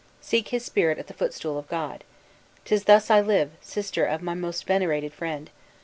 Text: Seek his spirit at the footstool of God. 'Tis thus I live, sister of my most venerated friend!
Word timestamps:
Seek 0.19 0.47
his 0.47 0.65
spirit 0.65 0.97
at 0.97 1.05
the 1.05 1.13
footstool 1.13 1.59
of 1.59 1.67
God. 1.67 2.03
'Tis 2.65 2.85
thus 2.85 3.11
I 3.11 3.21
live, 3.21 3.51
sister 3.61 4.03
of 4.03 4.23
my 4.23 4.33
most 4.33 4.65
venerated 4.65 5.13
friend! 5.13 5.51